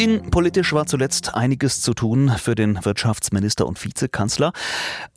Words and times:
Innenpolitisch 0.00 0.72
war 0.72 0.86
zuletzt 0.86 1.34
einiges 1.34 1.82
zu 1.82 1.92
tun 1.92 2.32
für 2.38 2.54
den 2.54 2.82
Wirtschaftsminister 2.86 3.66
und 3.66 3.84
Vizekanzler. 3.84 4.54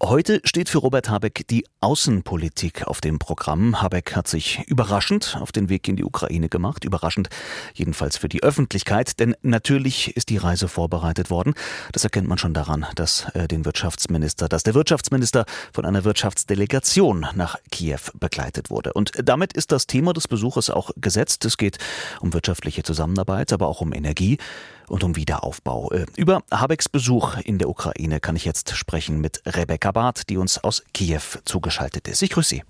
Heute 0.01 0.41
steht 0.43 0.67
für 0.67 0.79
Robert 0.79 1.07
Habeck 1.09 1.47
die 1.47 1.63
Außenpolitik 1.79 2.85
auf 2.85 2.99
dem 2.99 3.17
Programm. 3.17 3.81
Habeck 3.81 4.13
hat 4.13 4.27
sich 4.27 4.59
überraschend 4.67 5.37
auf 5.39 5.53
den 5.53 5.69
Weg 5.69 5.87
in 5.87 5.95
die 5.95 6.03
Ukraine 6.03 6.49
gemacht. 6.49 6.83
Überraschend 6.83 7.29
jedenfalls 7.73 8.17
für 8.17 8.27
die 8.27 8.43
Öffentlichkeit, 8.43 9.21
denn 9.21 9.37
natürlich 9.41 10.17
ist 10.17 10.27
die 10.27 10.35
Reise 10.35 10.67
vorbereitet 10.67 11.29
worden. 11.29 11.53
Das 11.93 12.03
erkennt 12.03 12.27
man 12.27 12.37
schon 12.37 12.53
daran, 12.53 12.85
dass 12.95 13.29
äh, 13.35 13.47
den 13.47 13.63
Wirtschaftsminister, 13.63 14.49
dass 14.49 14.63
der 14.63 14.73
Wirtschaftsminister 14.73 15.45
von 15.71 15.85
einer 15.85 16.03
Wirtschaftsdelegation 16.03 17.25
nach 17.35 17.55
Kiew 17.71 18.01
begleitet 18.19 18.69
wurde. 18.69 18.91
Und 18.91 19.13
damit 19.23 19.53
ist 19.53 19.71
das 19.71 19.87
Thema 19.87 20.11
des 20.11 20.27
Besuches 20.27 20.69
auch 20.69 20.91
gesetzt. 20.97 21.45
Es 21.45 21.55
geht 21.55 21.77
um 22.19 22.33
wirtschaftliche 22.33 22.83
Zusammenarbeit, 22.83 23.53
aber 23.53 23.69
auch 23.69 23.79
um 23.79 23.93
Energie 23.93 24.39
und 24.87 25.03
um 25.03 25.15
Wiederaufbau. 25.15 25.91
Äh, 25.91 26.05
über 26.15 26.43
Habecks 26.51 26.89
Besuch 26.89 27.37
in 27.43 27.57
der 27.57 27.69
Ukraine 27.69 28.19
kann 28.19 28.35
ich 28.35 28.45
jetzt 28.45 28.75
sprechen 28.75 29.21
mit 29.21 29.41
Rebecca 29.45 29.91
Barth, 29.91 30.29
die 30.29 30.37
uns 30.37 30.63
aus 30.63 30.83
Kiew 30.93 31.21
zugeschaltet 31.45 32.07
ist. 32.07 32.21
Ich 32.21 32.29
grüße 32.31 32.49
Sie. 32.49 32.63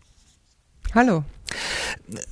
Hallo. 0.93 1.23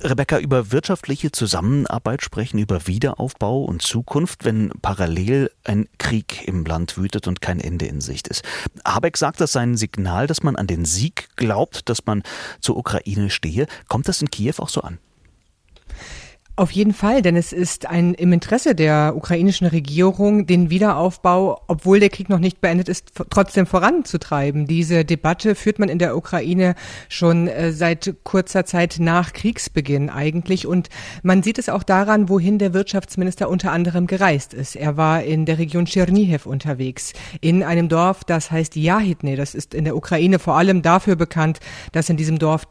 Rebecca, 0.00 0.38
über 0.38 0.72
wirtschaftliche 0.72 1.32
Zusammenarbeit 1.32 2.22
sprechen, 2.22 2.58
über 2.58 2.86
Wiederaufbau 2.86 3.64
und 3.64 3.82
Zukunft, 3.82 4.44
wenn 4.44 4.70
parallel 4.82 5.50
ein 5.64 5.88
Krieg 5.98 6.46
im 6.46 6.64
Land 6.64 6.96
wütet 6.96 7.28
und 7.28 7.40
kein 7.40 7.60
Ende 7.60 7.86
in 7.86 8.00
Sicht 8.00 8.28
ist. 8.28 8.42
Habeck 8.84 9.16
sagt, 9.16 9.40
das 9.40 9.52
sei 9.52 9.60
ein 9.60 9.76
Signal, 9.76 10.26
dass 10.26 10.42
man 10.42 10.56
an 10.56 10.66
den 10.66 10.84
Sieg 10.84 11.28
glaubt, 11.36 11.88
dass 11.88 12.04
man 12.06 12.22
zur 12.60 12.76
Ukraine 12.76 13.30
stehe. 13.30 13.66
Kommt 13.88 14.08
das 14.08 14.22
in 14.22 14.30
Kiew 14.30 14.54
auch 14.58 14.68
so 14.68 14.80
an? 14.82 14.98
Auf 16.54 16.70
jeden 16.70 16.92
Fall, 16.92 17.22
denn 17.22 17.34
es 17.34 17.54
ist 17.54 17.86
ein 17.86 18.12
im 18.12 18.30
Interesse 18.30 18.74
der 18.74 19.14
ukrainischen 19.16 19.66
Regierung, 19.66 20.46
den 20.46 20.68
Wiederaufbau, 20.68 21.62
obwohl 21.66 21.98
der 21.98 22.10
Krieg 22.10 22.28
noch 22.28 22.40
nicht 22.40 22.60
beendet 22.60 22.90
ist, 22.90 23.12
trotzdem 23.30 23.64
voranzutreiben. 23.64 24.66
Diese 24.66 25.06
Debatte 25.06 25.54
führt 25.54 25.78
man 25.78 25.88
in 25.88 25.98
der 25.98 26.14
Ukraine 26.14 26.74
schon 27.08 27.48
äh, 27.48 27.72
seit 27.72 28.16
kurzer 28.22 28.66
Zeit 28.66 28.96
nach 28.98 29.32
Kriegsbeginn 29.32 30.10
eigentlich. 30.10 30.66
Und 30.66 30.90
man 31.22 31.42
sieht 31.42 31.58
es 31.58 31.70
auch 31.70 31.82
daran, 31.82 32.28
wohin 32.28 32.58
der 32.58 32.74
Wirtschaftsminister 32.74 33.48
unter 33.48 33.72
anderem 33.72 34.06
gereist 34.06 34.52
ist. 34.52 34.76
Er 34.76 34.98
war 34.98 35.22
in 35.22 35.46
der 35.46 35.58
Region 35.58 35.86
Tschernihiv 35.86 36.44
unterwegs, 36.44 37.14
in 37.40 37.62
einem 37.62 37.88
Dorf, 37.88 38.24
das 38.24 38.50
heißt 38.50 38.76
Jahidne. 38.76 39.36
Das 39.36 39.54
ist 39.54 39.72
in 39.72 39.84
der 39.84 39.96
Ukraine 39.96 40.38
vor 40.38 40.58
allem 40.58 40.82
dafür 40.82 41.16
bekannt, 41.16 41.60
dass 41.92 42.10
in 42.10 42.18
diesem 42.18 42.38
Dorf 42.38 42.66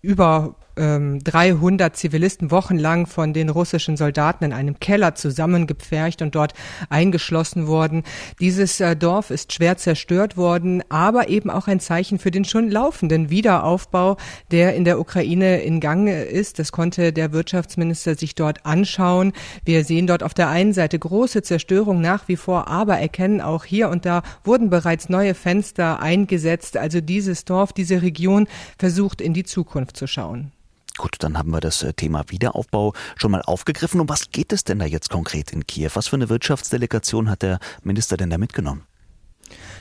über 0.00 0.54
300 0.76 1.90
ähm, 1.90 1.94
Zivilisten 1.94 2.50
wochenlang 2.50 3.06
von 3.06 3.32
den 3.32 3.48
russischen 3.48 3.96
Soldaten 3.96 4.44
in 4.44 4.52
einem 4.52 4.78
Keller 4.78 5.14
zusammengepfercht 5.14 6.20
und 6.20 6.34
dort 6.34 6.52
eingeschlossen 6.90 7.66
worden. 7.66 8.02
Dieses 8.40 8.80
äh, 8.80 8.94
Dorf 8.94 9.30
ist 9.30 9.54
schwer 9.54 9.78
zerstört 9.78 10.36
worden, 10.36 10.82
aber 10.90 11.28
eben 11.30 11.48
auch 11.48 11.66
ein 11.66 11.80
Zeichen 11.80 12.18
für 12.18 12.30
den 12.30 12.44
schon 12.44 12.70
laufenden 12.70 13.30
Wiederaufbau, 13.30 14.18
der 14.50 14.74
in 14.74 14.84
der 14.84 15.00
Ukraine 15.00 15.62
in 15.62 15.80
Gang 15.80 16.08
ist. 16.08 16.58
Das 16.58 16.72
konnte 16.72 17.12
der 17.12 17.32
Wirtschaftsminister 17.32 18.14
sich 18.14 18.34
dort 18.34 18.66
anschauen. 18.66 19.32
Wir 19.64 19.82
sehen 19.82 20.06
dort 20.06 20.22
auf 20.22 20.34
der 20.34 20.48
einen 20.50 20.74
Seite 20.74 20.98
große 20.98 21.42
Zerstörung 21.42 22.02
nach 22.02 22.28
wie 22.28 22.36
vor, 22.36 22.68
aber 22.68 22.98
erkennen 22.98 23.40
auch 23.40 23.64
hier 23.64 23.88
und 23.88 24.04
da 24.04 24.22
wurden 24.44 24.68
bereits 24.68 25.08
neue 25.08 25.32
Fenster 25.32 26.00
eingesetzt. 26.00 26.76
Also 26.76 27.00
dieses 27.00 27.46
Dorf, 27.46 27.72
diese 27.72 28.02
Region 28.02 28.46
versucht 28.78 29.22
in 29.22 29.32
die 29.32 29.44
Zukunft 29.44 29.96
zu 29.96 30.06
schauen. 30.06 30.52
Gut, 30.96 31.16
dann 31.18 31.36
haben 31.36 31.50
wir 31.50 31.60
das 31.60 31.82
äh, 31.82 31.92
Thema 31.92 32.24
Wiederaufbau 32.28 32.94
schon 33.16 33.30
mal 33.30 33.42
aufgegriffen. 33.42 34.00
Um 34.00 34.08
was 34.08 34.30
geht 34.30 34.52
es 34.52 34.64
denn 34.64 34.78
da 34.78 34.86
jetzt 34.86 35.10
konkret 35.10 35.52
in 35.52 35.66
Kiew? 35.66 35.90
Was 35.94 36.08
für 36.08 36.16
eine 36.16 36.28
Wirtschaftsdelegation 36.28 37.28
hat 37.28 37.42
der 37.42 37.58
Minister 37.82 38.16
denn 38.16 38.30
da 38.30 38.38
mitgenommen? 38.38 38.86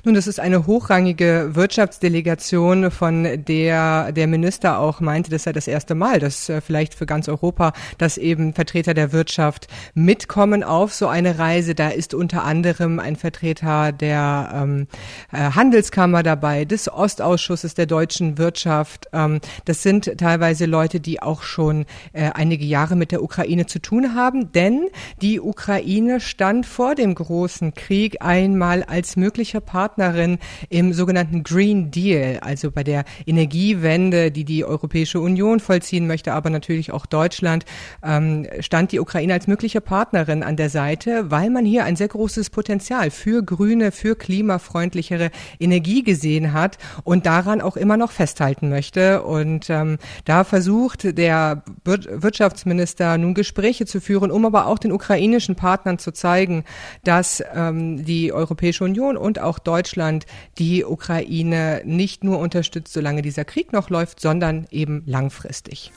Nun, 0.06 0.14
das 0.14 0.28
ist 0.28 0.40
eine 0.40 0.68
hochrangige 0.68 1.50
Wirtschaftsdelegation, 1.54 2.92
von 2.92 3.44
der 3.44 4.12
der 4.12 4.28
Minister 4.28 4.78
auch 4.78 5.00
meinte, 5.00 5.32
das 5.32 5.46
sei 5.46 5.52
das 5.52 5.68
erste 5.68 5.96
Mal, 5.96 6.20
dass 6.20 6.48
äh, 6.48 6.62
vielleicht 6.62 6.94
für 6.94 7.08
ganz 7.08 7.28
Europa, 7.28 7.74
dass 7.98 8.20
eben 8.20 8.54
Vertreter 8.54 8.94
der 8.94 9.14
Wirtschaft 9.14 9.68
mitkommen 9.96 10.64
auf 10.64 10.94
so 10.94 11.08
eine 11.08 11.40
Reise. 11.40 11.74
Da 11.74 11.90
ist 11.90 12.14
unter 12.14 12.44
anderem 12.44 13.00
ein 13.00 13.16
Vertreter 13.16 13.92
der 13.92 14.52
ähm, 14.54 14.88
äh, 15.32 15.38
Handelskammer 15.38 16.22
dabei, 16.22 16.66
des 16.66 16.88
Ostausschusses 16.88 17.74
der 17.74 17.88
deutschen 17.88 18.38
Wirtschaft. 18.38 19.08
Ähm, 19.12 19.40
das 19.66 19.82
sind 19.82 20.20
teilweise 20.20 20.68
Leute, 20.68 21.00
die 21.00 21.20
auch 21.20 21.42
schon 21.42 21.88
äh, 22.14 22.30
einige 22.32 22.66
Jahre 22.66 22.96
mit 22.96 23.12
der 23.12 23.24
Ukraine 23.24 23.66
zu 23.66 23.80
tun 23.80 24.14
haben, 24.14 24.52
denn 24.52 24.86
die 25.24 25.42
Ukraine 25.42 26.20
stand 26.20 26.68
vor 26.68 26.94
dem 26.94 27.16
großen 27.16 27.74
Krieg 27.74 28.18
einmal 28.22 28.84
als 28.84 29.16
möglicher 29.16 29.62
Partner 29.62 29.95
Partnerin 29.96 30.40
im 30.70 30.92
sogenannten 30.92 31.44
Green 31.44 31.90
Deal, 31.90 32.40
also 32.42 32.70
bei 32.70 32.84
der 32.84 33.06
Energiewende, 33.26 34.30
die 34.30 34.44
die 34.44 34.66
Europäische 34.66 35.22
Union 35.22 35.62
vollziehen 35.62 36.06
möchte, 36.06 36.34
aber 36.34 36.50
natürlich 36.50 36.92
auch 36.92 37.06
Deutschland, 37.06 37.64
ähm, 38.04 38.46
stand 38.60 38.92
die 38.92 39.00
Ukraine 39.00 39.34
als 39.34 39.48
mögliche 39.48 39.80
Partnerin 39.80 40.44
an 40.44 40.58
der 40.58 40.70
Seite, 40.70 41.32
weil 41.32 41.50
man 41.50 41.64
hier 41.64 41.86
ein 41.86 41.96
sehr 41.96 42.10
großes 42.10 42.50
Potenzial 42.50 43.10
für 43.10 43.42
grüne, 43.42 43.94
für 43.94 44.18
klimafreundlichere 44.18 45.32
Energie 45.62 46.04
gesehen 46.04 46.52
hat 46.52 46.78
und 47.06 47.26
daran 47.26 47.62
auch 47.62 47.78
immer 47.78 47.96
noch 47.96 48.12
festhalten 48.12 48.68
möchte. 48.68 49.24
Und 49.24 49.70
ähm, 49.70 49.98
da 50.26 50.44
versucht 50.44 51.18
der 51.18 51.64
Wirtschaftsminister 51.86 53.18
nun 53.18 53.34
Gespräche 53.34 53.86
zu 53.86 54.02
führen, 54.02 54.30
um 54.30 54.46
aber 54.46 54.68
auch 54.68 54.78
den 54.78 54.92
ukrainischen 54.92 55.56
Partnern 55.56 56.00
zu 56.00 56.12
zeigen, 56.12 56.66
dass 57.06 57.42
ähm, 57.54 58.04
die 58.04 58.34
Europäische 58.34 58.84
Union 58.84 59.16
und 59.16 59.40
auch 59.40 59.58
Deutschland 59.58 59.85
Deutschland 59.86 60.26
die 60.58 60.84
Ukraine 60.84 61.84
nicht 61.86 62.24
nur 62.24 62.40
unterstützt, 62.40 62.92
solange 62.92 63.22
dieser 63.22 63.46
Krieg 63.46 63.72
noch 63.72 63.92
läuft, 63.92 64.20
sondern 64.20 64.66
eben 64.72 65.04
langfristig. 65.06 65.92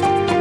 Musik 0.00 0.39